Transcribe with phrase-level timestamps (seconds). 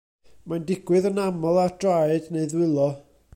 [0.53, 2.89] Mae'n digwydd yn aml ar draed neu ddwylo.